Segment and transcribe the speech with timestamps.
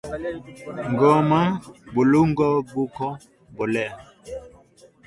[0.99, 1.41] Goma
[1.93, 3.07] bulongo buko
[3.51, 3.97] mboleo